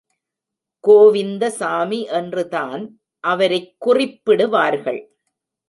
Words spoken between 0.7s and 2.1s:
Govindasamy